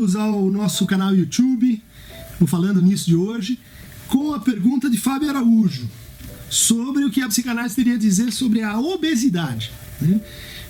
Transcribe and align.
Bem-vindos 0.00 0.16
ao 0.16 0.50
nosso 0.50 0.86
canal 0.86 1.14
YouTube, 1.14 1.82
Falando 2.46 2.80
Nisso 2.80 3.04
de 3.04 3.14
hoje, 3.14 3.58
com 4.08 4.32
a 4.32 4.40
pergunta 4.40 4.88
de 4.88 4.96
Fábio 4.96 5.28
Araújo 5.28 5.86
sobre 6.48 7.04
o 7.04 7.10
que 7.10 7.20
a 7.20 7.28
psicanálise 7.28 7.76
teria 7.76 7.96
a 7.96 7.98
dizer 7.98 8.32
sobre 8.32 8.62
a 8.62 8.80
obesidade. 8.80 9.70
Né? 10.00 10.20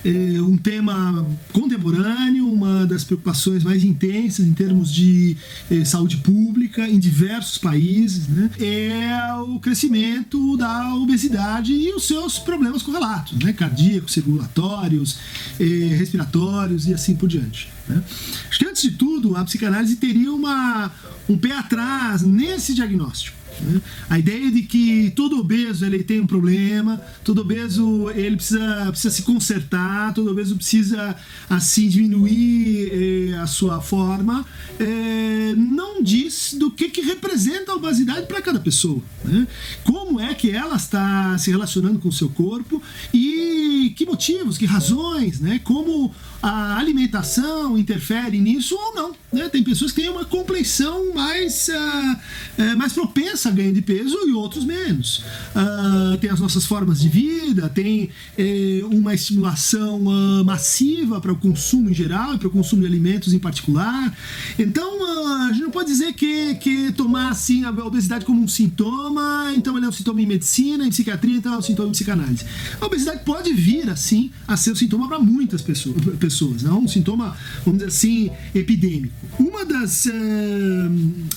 É 0.03 0.41
um 0.41 0.57
tema 0.57 1.27
contemporâneo, 1.53 2.51
uma 2.51 2.87
das 2.87 3.05
preocupações 3.05 3.63
mais 3.63 3.85
intensas 3.85 4.47
em 4.47 4.55
termos 4.55 4.91
de 4.91 5.37
eh, 5.71 5.85
saúde 5.85 6.17
pública 6.19 6.89
em 6.89 6.99
diversos 6.99 7.59
países, 7.59 8.27
né? 8.27 8.51
é 8.59 9.35
o 9.43 9.61
crescimento 9.61 10.57
da 10.57 10.95
obesidade 10.95 11.75
e 11.75 11.93
os 11.93 12.07
seus 12.07 12.39
problemas 12.39 12.83
correlatos, 12.83 13.39
né? 13.39 13.53
cardíacos, 13.53 14.15
circulatórios, 14.15 15.19
eh, 15.61 15.95
respiratórios 15.99 16.87
e 16.87 16.95
assim 16.95 17.15
por 17.15 17.29
diante. 17.29 17.71
Né? 17.87 18.03
Acho 18.49 18.59
que 18.59 18.67
antes 18.67 18.83
de 18.83 18.93
tudo, 18.93 19.37
a 19.37 19.45
psicanálise 19.45 19.97
teria 19.97 20.33
uma, 20.33 20.91
um 21.29 21.37
pé 21.37 21.53
atrás 21.53 22.23
nesse 22.23 22.73
diagnóstico. 22.73 23.40
Né? 23.63 23.81
A 24.09 24.19
ideia 24.19 24.51
de 24.51 24.63
que 24.63 25.13
todo 25.15 25.39
obeso 25.39 25.85
ele 25.85 26.03
tem 26.03 26.21
um 26.21 26.27
problema, 26.27 27.01
todo 27.25 27.41
obeso 27.41 28.11
ele 28.11 28.37
precisa, 28.37 28.87
precisa 28.91 29.15
se 29.15 29.23
consertar, 29.23 30.15
todo 30.15 30.31
obeso 30.31 30.57
precisa 30.57 31.17
assim 31.49 31.89
diminuir 31.89 32.91
eh, 32.93 33.39
a 33.39 33.47
sua 33.47 33.81
forma, 33.81 34.45
eh, 34.79 35.55
não 35.57 36.03
diz 36.03 36.55
do 36.55 36.71
que, 36.71 36.89
que 36.89 37.01
representa 37.01 37.73
a 37.73 37.77
obesidade 37.77 38.27
para 38.27 38.41
cada 38.41 38.61
pessoa. 38.61 39.03
Né? 39.25 39.47
Como 39.85 40.21
é 40.21 40.35
que 40.35 40.51
ela 40.51 40.77
está 40.77 41.37
se 41.39 41.51
relacionando 41.51 41.99
com 41.99 42.09
o 42.09 42.13
seu 42.13 42.29
corpo 42.29 42.83
e 43.13 43.93
que 43.97 44.07
motivos, 44.07 44.57
que 44.57 44.67
razões, 44.67 45.41
né? 45.41 45.61
como 45.63 46.13
a 46.43 46.79
alimentação 46.79 47.77
interfere 47.77 48.39
nisso 48.39 48.75
ou 48.75 48.95
não. 48.95 49.15
Né? 49.33 49.49
Tem 49.49 49.63
pessoas 49.63 49.93
que 49.93 50.01
têm 50.01 50.11
uma 50.11 50.25
compleição 50.25 51.13
mais, 51.13 51.69
uh, 51.69 52.77
mais 52.77 52.93
propensa 52.93 53.50
a 53.51 53.55
ganho 53.55 53.73
de 53.73 53.83
peso 53.83 54.17
e 54.27 54.33
outros 54.33 54.65
menos. 54.65 55.19
Uh, 55.55 56.17
tem 56.19 56.31
as 56.31 56.41
nossas 56.41 56.65
formas 56.65 57.01
de 57.01 57.09
vida, 57.09 57.69
tem 57.69 58.11
eh, 58.39 58.81
uma 58.85 59.15
estimulação 59.15 60.01
uh, 60.07 60.45
massiva 60.45 61.21
para 61.21 61.33
o 61.33 61.37
consumo 61.37 61.91
em 61.91 61.95
geral 61.95 62.35
e 62.35 62.39
para 62.39 62.49
o 62.49 62.51
consumo 62.51 62.83
de 62.83 62.89
alimentos 62.89 63.35
em 63.35 63.39
particular. 63.39 64.17
Então, 64.59 65.45
a 65.45 65.53
gente 65.53 65.63
não 65.63 65.71
pode 65.71 65.89
dizer 65.89 66.13
que, 66.15 66.55
que 66.57 66.93
tomar 66.93 67.31
assim, 67.31 67.65
a 67.65 67.71
obesidade 67.71 68.25
como 68.25 68.43
um 68.43 68.49
sintoma, 68.49 69.53
então 69.57 69.77
ele 69.77 69.87
é 69.87 69.89
um 69.89 69.93
sintoma 69.93 70.21
em 70.21 70.27
medicina, 70.27 70.87
em 70.87 70.91
psiquiatria, 70.91 71.37
então 71.37 71.55
é 71.55 71.59
um 71.59 71.63
sintoma 71.63 71.89
em 71.89 71.93
psicanálise. 71.93 72.45
A 72.81 72.87
obesidade 72.87 73.25
pode 73.25 73.53
vir, 73.53 73.89
assim, 73.91 74.31
a 74.47 74.57
ser 74.57 74.73
um 74.73 74.77
sintoma 74.77 75.09
para 75.09 75.19
muitas 75.19 75.63
pessoas 75.63 75.81
pessoas, 76.19 76.63
não? 76.63 76.81
um 76.81 76.89
sintoma, 76.89 77.37
vamos 77.65 77.79
dizer 77.79 77.89
assim, 77.89 78.31
epidêmico. 78.55 79.15
Uma 79.39 79.65
das 79.65 80.07
uh, 80.07 80.11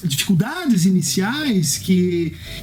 dificuldades 0.03 0.85
iniciais 0.85 1.77
que, 1.77 1.92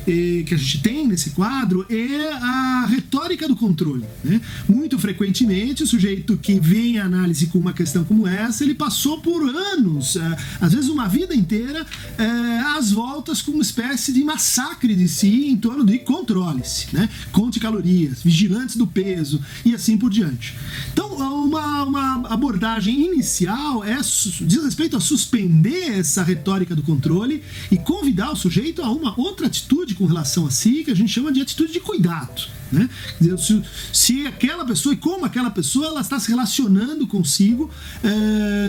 eh, 0.07 0.43
que 0.45 0.55
a 0.55 0.57
gente 0.57 0.83
tem 0.83 1.07
nesse 1.07 1.31
quadro 1.31 1.87
é 1.89 2.33
a 2.33 2.87
retórica 2.87 3.47
do 3.47 3.57
controle. 3.57 4.05
Né? 4.23 4.41
Muito 4.69 4.99
frequentemente, 4.99 5.83
o 5.83 5.87
sujeito 5.87 6.37
que 6.37 6.59
vem 6.59 6.99
à 6.99 7.05
análise 7.05 7.47
com 7.47 7.59
uma 7.59 7.73
questão 7.73 8.05
como 8.05 8.27
essa, 8.27 8.65
ele 8.65 8.75
passou 8.75 9.21
por 9.21 9.43
anos, 9.43 10.17
uh, 10.17 10.21
às 10.61 10.73
vezes 10.73 10.89
uma 10.89 11.09
vida 11.09 11.35
inteira, 11.35 11.83
uh, 11.83 12.77
às 12.77 12.91
voltas 12.91 13.43
com 13.43 13.53
uma 13.53 13.63
espécie 13.63 14.13
de 14.13 14.23
massacre 14.25 14.95
de 14.95 15.09
si 15.09 15.49
em 15.49 15.57
torno 15.57 15.85
de 15.85 15.99
controle-se, 15.99 16.95
né? 16.95 17.09
conte 17.33 17.61
calorias, 17.61 18.23
vigilantes 18.23 18.77
do 18.77 18.87
peso 18.87 19.41
e 19.65 19.75
assim 19.75 19.97
por 19.97 20.11
diante. 20.11 20.55
Então, 20.93 21.11
uma, 21.45 21.85
uma 21.85 22.29
abordagem 22.29 23.05
inicial 23.07 23.85
é, 23.85 23.97
diz 23.97 24.65
respeito 24.65 24.97
a 24.97 25.01
suspender 25.01 25.99
essa 25.99 26.23
retórica 26.23 26.75
do 26.75 26.83
controle 26.83 27.43
e 27.71 27.77
convidar 27.77 28.33
o 28.33 28.37
sujeito 28.37 28.83
a 28.83 28.91
uma 28.91 29.11
outra 29.21 29.47
atitude 29.47 29.95
com 29.95 30.07
relação 30.07 30.47
a 30.47 30.51
si, 30.51 30.85
que 30.85 30.91
a 30.91 30.97
gente 30.97 31.13
chama 31.13 31.33
de 31.33 31.41
atitude 31.41 31.73
de 31.73 31.81
cuidado. 31.81 32.43
Né? 32.73 32.89
Se, 33.37 33.63
se, 33.93 34.27
aquela 34.27 34.65
pessoa 34.65 34.95
e 34.95 34.97
como 34.97 35.25
aquela 35.25 35.51
pessoa 35.51 35.87
ela 35.87 36.01
está 36.01 36.21
se 36.21 36.29
relacionando 36.29 37.07
consigo, 37.07 37.71
é, 38.03 38.69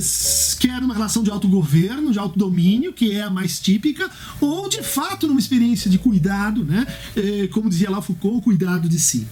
quer 0.59 0.81
numa 0.81 0.93
relação 0.93 1.21
de 1.21 1.29
autogoverno, 1.29 2.11
de 2.11 2.17
autodomínio, 2.17 2.93
que 2.93 3.11
é 3.11 3.21
a 3.21 3.29
mais 3.29 3.59
típica, 3.59 4.09
ou 4.39 4.67
de 4.67 4.81
fato 4.81 5.27
numa 5.27 5.39
experiência 5.39 5.89
de 5.89 5.99
cuidado, 5.99 6.63
né? 6.63 6.85
É, 7.15 7.47
como 7.47 7.69
dizia 7.69 7.89
lá 7.89 8.01
Foucault, 8.01 8.43
cuidado 8.43 8.89
de 8.89 8.99
si. 8.99 9.27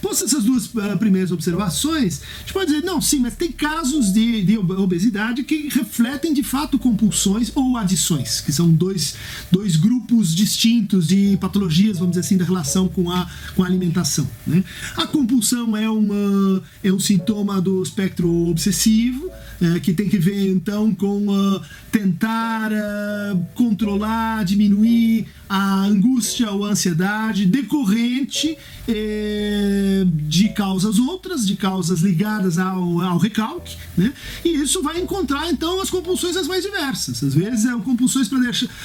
Postas 0.00 0.32
essas 0.32 0.44
duas 0.44 0.66
uh, 0.66 0.98
primeiras 0.98 1.30
observações, 1.32 2.20
a 2.22 2.40
gente 2.40 2.52
pode 2.52 2.66
dizer, 2.66 2.84
não, 2.84 3.00
sim, 3.00 3.20
mas 3.20 3.34
tem 3.34 3.50
casos 3.50 4.12
de, 4.12 4.42
de 4.42 4.58
obesidade 4.58 5.42
que 5.44 5.68
refletem 5.68 6.32
de 6.32 6.42
fato 6.42 6.78
compulsões 6.78 7.52
ou 7.54 7.76
adições, 7.76 8.40
que 8.40 8.52
são 8.52 8.70
dois, 8.70 9.14
dois 9.50 9.76
grupos 9.76 10.34
distintos 10.34 11.06
de 11.08 11.36
patologias, 11.38 11.98
vamos 11.98 12.12
dizer 12.12 12.26
assim, 12.26 12.36
da 12.36 12.44
relação 12.44 12.88
com 12.88 13.10
a, 13.10 13.28
com 13.54 13.62
a 13.62 13.66
alimentação. 13.66 14.28
Né? 14.46 14.64
A 14.96 15.06
compulsão 15.06 15.76
é, 15.76 15.88
uma, 15.88 16.62
é 16.82 16.92
um 16.92 16.98
sintoma 16.98 17.60
do 17.60 17.82
espectro 17.82 18.48
obsessivo, 18.48 19.30
é, 19.62 19.78
que 19.78 19.92
tem 19.92 20.08
que 20.08 20.18
ver 20.18 20.50
então 20.50 20.92
com 20.92 21.28
uh, 21.28 21.60
tentar 21.92 22.72
uh, 22.72 23.46
controlar, 23.54 24.44
diminuir 24.44 25.28
a 25.48 25.84
angústia 25.84 26.50
ou 26.50 26.64
a 26.64 26.70
ansiedade 26.70 27.44
decorrente 27.44 28.56
eh, 28.88 30.02
de 30.06 30.48
causas 30.48 30.98
outras, 30.98 31.46
de 31.46 31.56
causas 31.56 32.00
ligadas 32.00 32.58
ao, 32.58 33.02
ao 33.02 33.18
recalque, 33.18 33.76
né? 33.94 34.14
E 34.42 34.48
isso 34.48 34.82
vai 34.82 34.98
encontrar 34.98 35.50
então 35.50 35.78
as 35.82 35.90
compulsões 35.90 36.38
as 36.38 36.46
mais 36.46 36.64
diversas. 36.64 37.22
Às 37.22 37.34
vezes 37.34 37.66
é 37.66 37.72
compulsões 37.80 38.30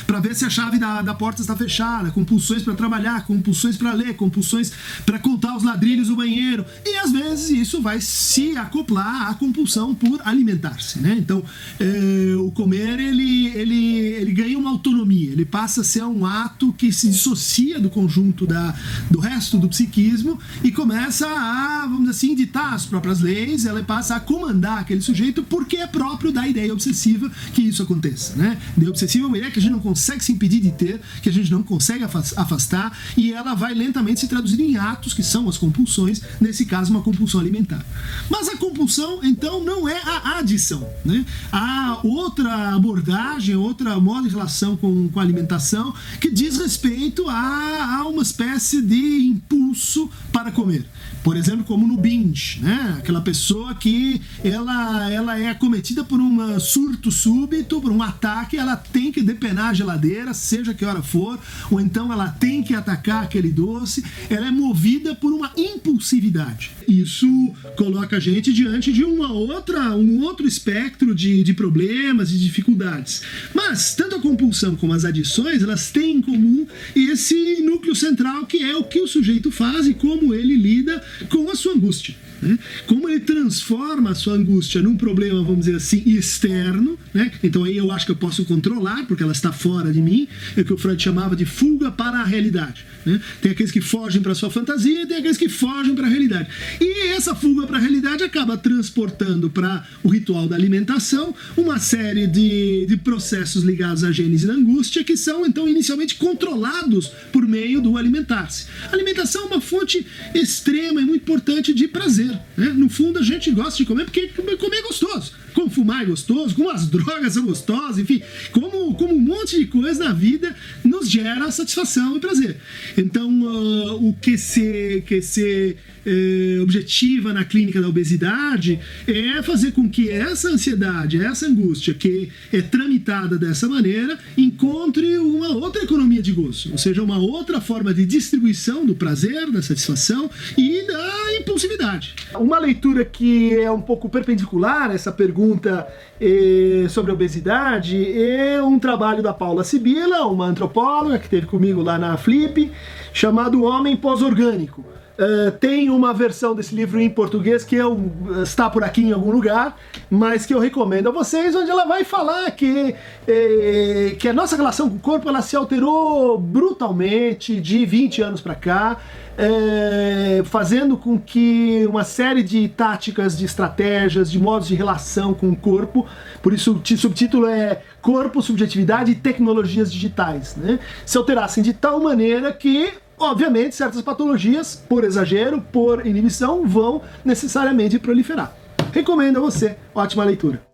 para 0.06 0.20
ver 0.20 0.36
se 0.36 0.44
a 0.44 0.50
chave 0.50 0.78
da, 0.78 1.02
da 1.02 1.14
porta 1.14 1.42
está 1.42 1.56
fechada, 1.56 2.12
compulsões 2.12 2.64
para 2.64 2.76
trabalhar, 2.76 3.26
compulsões 3.26 3.78
para 3.78 3.94
ler, 3.94 4.18
compulsões 4.18 4.74
para 5.06 5.18
contar 5.20 5.56
os 5.56 5.64
ladrilhos 5.64 6.10
do 6.10 6.18
banheiro. 6.18 6.66
E 6.86 6.98
às 6.98 7.14
vezes 7.14 7.50
isso 7.50 7.82
vai 7.82 8.02
se 8.02 8.58
acoplar 8.58 9.30
à 9.30 9.34
compulsão 9.36 9.96
por 9.96 10.20
alimentar-se, 10.68 11.00
né? 11.00 11.16
Então, 11.18 11.44
eh, 11.80 12.36
o 12.38 12.52
comer 12.52 13.00
ele, 13.00 13.48
ele, 13.48 13.98
ele 13.98 14.32
ganha 14.34 14.58
uma 14.58 14.70
autonomia, 14.70 15.32
ele 15.32 15.46
passa 15.46 15.82
a 15.82 15.84
ser 15.84 16.04
um 16.04 16.26
ato 16.26 16.74
que 16.74 16.92
se 16.92 17.08
dissocia 17.08 17.80
do 17.80 17.90
conjunto 17.90 18.46
da, 18.46 18.76
do 19.10 19.20
resto 19.20 19.58
do 19.58 19.70
psiquismo 19.70 20.40
e 20.64 20.72
começa 20.72 21.28
a, 21.28 21.88
vamos 21.88 22.10
assim, 22.10 22.36
ditar 22.36 22.74
as 22.74 22.86
próprias 22.86 23.22
leis, 23.22 23.66
ela 23.66 23.82
passa 23.84 24.16
a 24.16 24.20
comandar 24.20 24.80
aquele 24.80 25.02
sujeito 25.02 25.44
porque 25.44 25.78
é 25.78 25.88
próprio 25.88 26.32
da 26.32 26.48
ideia 26.48 26.74
obsessiva 26.74 27.32
que 27.54 27.62
isso 27.62 27.82
aconteça. 27.84 28.36
Né? 28.36 28.58
A 28.74 28.78
ideia 28.78 28.90
obsessiva 28.90 29.26
é 29.26 29.28
uma 29.28 29.38
ideia 29.38 29.52
que 29.52 29.60
a 29.60 29.62
gente 29.62 29.72
não 29.72 29.80
consegue 29.80 30.24
se 30.24 30.32
impedir 30.32 30.60
de 30.60 30.72
ter, 30.72 31.00
que 31.22 31.30
a 31.30 31.34
gente 31.34 31.52
não 31.52 31.64
consegue 31.64 32.04
afastar 32.04 32.98
e 33.16 33.32
ela 33.32 33.54
vai 33.54 33.74
lentamente 33.74 34.20
se 34.20 34.28
traduzir 34.28 34.60
em 34.62 34.78
atos 34.78 35.14
que 35.14 35.24
são 35.24 35.48
as 35.48 35.58
compulsões, 35.58 36.22
nesse 36.42 36.66
caso 36.66 36.92
uma 36.92 37.02
compulsão 37.02 37.40
alimentar. 37.40 37.86
Mas 38.30 38.50
a 38.50 38.58
compulsão, 38.58 39.20
então, 39.24 39.64
não 39.64 39.88
é 39.88 40.02
a 40.04 40.40
adição. 40.40 40.57
Né? 41.04 41.26
Há 41.52 42.00
outra 42.04 42.76
abordagem, 42.76 43.56
outra 43.56 44.00
modo 44.00 44.28
de 44.28 44.34
relação 44.34 44.76
com, 44.78 45.10
com 45.10 45.20
a 45.20 45.24
alimentação 45.24 45.94
que 46.20 46.30
diz 46.30 46.58
respeito 46.58 47.28
a, 47.30 47.98
a 48.00 48.08
uma 48.08 48.22
espécie 48.22 48.82
de 48.82 49.28
impulso 49.28 50.10
para 50.32 50.52
comer. 50.52 50.86
Por 51.24 51.36
exemplo, 51.36 51.66
como 51.66 51.86
no 51.86 51.98
binge, 51.98 52.60
né? 52.62 52.96
Aquela 53.00 53.20
pessoa 53.20 53.76
que 53.76 54.22
ela, 54.44 55.12
ela 55.12 55.38
é 55.38 55.50
acometida 55.50 56.04
por 56.04 56.22
um 56.22 56.58
surto 56.60 57.12
súbito, 57.12 57.82
por 57.82 57.92
um 57.92 58.02
ataque, 58.02 58.56
ela 58.56 58.78
tem 58.78 59.12
que 59.12 59.22
depenar 59.22 59.72
a 59.72 59.74
geladeira, 59.74 60.34
seja 60.34 60.74
que 60.74 60.86
hora 60.86 61.02
for, 61.02 61.38
ou 61.70 61.82
então 61.82 62.14
ela 62.14 62.30
tem 62.30 62.64
que 62.64 62.74
atacar 62.74 63.24
aquele 63.24 63.50
doce, 63.50 64.04
ela 64.30 64.48
é 64.48 64.52
movida 64.52 65.16
por 65.16 65.34
uma 65.34 65.52
impulsividade. 65.58 66.72
Isso 66.88 67.28
coloca 67.76 68.18
a 68.18 68.20
gente 68.20 68.54
diante 68.54 68.94
de 68.94 69.04
uma 69.04 69.32
outra, 69.32 69.96
um 69.96 70.22
outro 70.22 70.37
espectro 70.46 71.16
de, 71.16 71.42
de 71.44 71.54
problemas 71.54 72.32
e 72.32 72.38
dificuldades. 72.38 73.22
Mas, 73.54 73.96
tanto 73.96 74.18
a 74.18 74.20
compulsão 74.20 74.76
como 74.76 74.94
as 74.94 75.06
adições, 75.06 75.64
elas 75.64 75.90
têm 75.90 76.18
em 76.18 76.22
comum 76.22 76.68
esse 76.94 77.62
núcleo 77.62 77.96
central 77.96 78.46
que 78.46 78.64
é 78.64 78.76
o 78.76 78.84
que 78.84 79.00
o 79.00 79.08
sujeito 79.08 79.50
faz 79.50 79.88
e 79.88 79.94
como 79.94 80.34
ele 80.34 80.56
lida 80.56 81.02
com 81.30 81.50
a 81.50 81.56
sua 81.56 81.74
angústia. 81.74 82.16
Né? 82.42 82.58
Como 82.86 83.10
ele 83.10 83.20
transforma 83.20 84.12
a 84.12 84.16
sua 84.16 84.34
angústia 84.34 84.82
num 84.82 84.96
problema, 84.96 85.42
vamos 85.44 85.66
dizer 85.66 85.76
assim, 85.76 86.04
externo, 86.06 86.98
né? 87.14 87.32
então 87.44 87.64
aí 87.64 87.78
eu 87.78 87.92
acho 87.92 88.06
que 88.06 88.12
eu 88.12 88.16
posso 88.16 88.46
controlar, 88.46 89.06
porque 89.08 89.24
ela 89.24 89.32
está 89.32 89.52
fora 89.52 89.92
de 89.92 90.02
mim, 90.02 90.28
é 90.56 90.62
o 90.62 90.66
que 90.66 90.74
o 90.74 90.78
Freud 90.78 91.02
chamava 91.02 91.36
de 91.36 91.46
fuga 91.46 91.92
para 91.92 92.20
a 92.20 92.24
realidade. 92.24 92.86
Né? 93.06 93.20
Tem 93.42 93.52
aqueles 93.52 93.72
que 93.72 93.82
fogem 93.82 94.22
para 94.22 94.34
a 94.34 94.36
sua 94.36 94.50
fantasia 94.50 95.04
e 95.04 95.06
tem 95.06 95.18
aqueles 95.18 95.38
que 95.38 95.50
fogem 95.50 95.96
para 95.96 96.06
a 96.06 96.10
realidade. 96.10 96.50
E 96.80 97.08
essa 97.10 97.34
fuga 97.34 97.66
para 97.66 97.78
a 97.78 97.80
realidade 97.80 98.24
acaba 98.24 98.58
transportando 98.58 99.50
para 99.50 99.88
o 100.04 100.10
ritual 100.10 100.48
da 100.48 100.56
alimentação 100.56 101.34
uma 101.56 101.80
série 101.80 102.28
de, 102.28 102.86
de 102.86 102.98
processos 102.98 103.64
ligados 103.64 104.04
à 104.04 104.12
gênese 104.12 104.46
da 104.46 104.54
angústia 104.54 105.04
que 105.04 105.16
são 105.16 105.46
então 105.46 105.68
inicialmente 105.68 106.16
controlados 106.16 107.08
por 107.32 107.48
meio 107.48 107.82
do 107.82 107.98
alimentar-se. 107.98 108.68
Alimentação 108.92 109.44
é 109.44 109.46
uma 109.46 109.62
fonte 109.62 110.06
extrema 110.34 111.02
e 111.02 111.06
muito 111.06 111.22
importante 111.22 111.74
de 111.74 111.88
prazer. 111.88 112.27
Né? 112.56 112.74
No 112.74 112.90
fundo, 112.90 113.20
a 113.20 113.24
gente 113.24 113.52
gosta 113.52 113.78
de 113.78 113.86
comer 113.86 114.06
porque 114.06 114.28
comer 114.28 114.78
é 114.78 114.82
gostoso. 114.82 115.32
Como 115.54 115.70
fumar 115.70 116.04
é 116.04 116.06
gostoso, 116.06 116.54
como 116.54 116.70
as 116.70 116.88
drogas 116.88 117.34
são 117.34 117.46
gostosas, 117.46 117.98
enfim, 117.98 118.22
como, 118.52 118.94
como 118.94 119.16
um 119.16 119.20
monte 119.20 119.58
de 119.58 119.66
coisa 119.66 120.04
na 120.06 120.14
vida 120.14 120.56
nos 120.84 121.10
gera 121.10 121.50
satisfação 121.50 122.16
e 122.16 122.20
prazer. 122.20 122.58
Então, 122.96 123.28
uh, 123.42 124.08
o 124.08 124.14
que 124.14 124.38
se, 124.38 125.04
que 125.08 125.20
se 125.22 125.76
uh, 126.06 126.62
objetiva 126.62 127.34
na 127.34 127.44
clínica 127.44 127.82
da 127.82 127.88
obesidade 127.88 128.80
é 129.08 129.42
fazer 129.42 129.72
com 129.72 129.90
que 129.90 130.10
essa 130.10 130.50
ansiedade, 130.50 131.24
essa 131.24 131.48
angústia 131.48 131.94
que 131.94 132.30
é 132.54 132.62
tramitada 132.62 133.38
dessa 133.38 133.68
maneira, 133.68 134.18
encontre 134.38 135.18
uma 135.18 135.50
outra 135.50 135.84
economia 135.84 136.22
de 136.22 136.32
gozo, 136.32 136.72
ou 136.72 136.78
seja, 136.78 137.02
uma 137.02 137.18
outra 137.18 137.60
forma 137.60 137.94
de 137.94 138.06
distribuição 138.06 138.86
do 138.86 138.96
prazer, 138.96 139.50
da 139.50 139.62
satisfação 139.62 140.30
e 140.58 140.86
da 140.86 141.17
impulsividade. 141.40 142.16
Uma 142.36 142.60
leitura 142.60 143.06
que 143.06 143.60
é 143.60 143.72
um 143.72 143.82
pouco 143.82 144.10
perpendicular 144.10 144.92
a 144.92 144.94
essa 144.94 145.12
pergunta 145.12 145.88
eh, 146.20 146.86
sobre 146.90 147.12
obesidade 147.12 148.20
é 148.22 148.62
um 148.62 148.80
trabalho 148.80 149.24
da 149.24 149.34
Paula 149.34 149.64
Sibila, 149.64 150.26
uma 150.28 150.46
antropóloga 150.46 151.18
que 151.18 151.26
esteve 151.26 151.46
comigo 151.46 151.82
lá 151.82 151.98
na 151.98 152.18
Flip, 152.18 152.72
chamado 153.14 153.64
Homem 153.64 153.96
Pós-Orgânico. 153.96 154.84
Uh, 155.18 155.52
tem 155.52 155.90
uma 155.90 156.14
versão 156.14 156.54
desse 156.54 156.76
livro 156.76 157.02
em 157.02 157.10
português 157.10 157.64
que 157.64 157.76
eu, 157.76 157.94
uh, 157.94 158.44
está 158.44 158.70
por 158.70 158.84
aqui 158.84 159.02
em 159.02 159.12
algum 159.12 159.32
lugar, 159.32 159.76
mas 160.12 160.46
que 160.46 160.54
eu 160.54 160.60
recomendo 160.60 161.10
a 161.10 161.12
vocês, 161.12 161.56
onde 161.56 161.72
ela 161.72 161.86
vai 161.86 162.04
falar 162.04 162.52
que, 162.52 162.94
eh, 163.28 164.16
que 164.20 164.30
a 164.30 164.34
nossa 164.34 164.56
relação 164.56 164.90
com 164.90 164.96
o 164.96 165.00
corpo 165.00 165.28
ela 165.28 165.42
se 165.42 165.56
alterou 165.56 166.38
brutalmente 166.38 167.60
de 167.60 167.86
20 167.86 168.22
anos 168.22 168.42
para 168.42 168.56
cá, 168.56 168.98
eh, 169.38 170.42
fazendo 170.46 170.98
com 170.98 171.20
que 171.20 171.86
uma 171.88 172.04
série 172.04 172.42
de 172.42 172.68
táticas, 172.70 173.38
de 173.38 173.46
estratégias, 173.46 174.32
de 174.32 174.40
modos 174.40 174.68
de 174.68 174.76
relação 174.76 175.34
com 175.34 175.50
o 175.50 175.56
corpo, 175.56 176.06
por 176.42 176.54
isso 176.54 176.74
o 176.74 176.98
subtítulo 176.98 177.48
é 177.48 177.82
Corpo, 178.02 178.42
Subjetividade 178.42 179.12
e 179.12 179.16
Tecnologias 179.16 179.92
Digitais, 179.92 180.56
né, 180.56 180.80
se 181.06 181.18
alterassem 181.18 181.64
de 181.64 181.74
tal 181.74 182.00
maneira 182.00 182.54
que 182.54 182.94
Obviamente, 183.18 183.76
certas 183.76 184.02
patologias, 184.02 184.76
por 184.76 185.04
exagero, 185.04 185.60
por 185.60 186.06
inibição, 186.06 186.68
vão 186.68 187.02
necessariamente 187.26 187.98
proliferar. 187.98 188.56
Recomendo 188.94 189.38
a 189.38 189.42
você. 189.42 189.76
Ótima 189.94 190.24
leitura. 190.24 190.66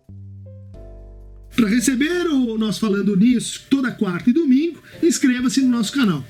Para 1.56 1.68
receber 1.68 2.26
o 2.26 2.58
nosso 2.58 2.80
Falando 2.80 3.16
Nisso 3.16 3.64
toda 3.70 3.92
quarta 3.92 4.28
e 4.28 4.32
domingo, 4.32 4.82
inscreva-se 5.02 5.62
no 5.62 5.68
nosso 5.68 5.92
canal. 5.92 6.22